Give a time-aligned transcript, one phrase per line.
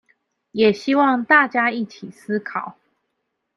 [0.53, 2.75] 也希望大家一起思考